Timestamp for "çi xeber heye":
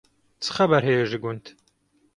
0.43-1.03